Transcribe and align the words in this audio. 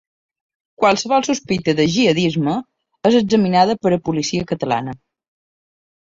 Qualsevol 0.83 1.25
sospita 1.27 1.75
de 1.79 1.85
gihadisme 1.97 2.57
és 3.11 3.19
examinada 3.21 3.77
per 3.85 3.93
a 3.93 4.01
policia 4.09 4.49
catalana 4.55 4.99